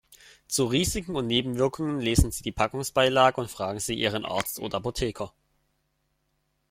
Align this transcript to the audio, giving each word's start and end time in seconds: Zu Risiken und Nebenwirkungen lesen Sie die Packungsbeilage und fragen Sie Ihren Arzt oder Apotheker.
Zu 0.47 0.65
Risiken 0.65 1.15
und 1.15 1.27
Nebenwirkungen 1.27 2.01
lesen 2.01 2.31
Sie 2.31 2.41
die 2.41 2.51
Packungsbeilage 2.51 3.39
und 3.39 3.51
fragen 3.51 3.79
Sie 3.79 3.93
Ihren 3.93 4.25
Arzt 4.25 4.57
oder 4.59 4.77
Apotheker. 4.77 5.31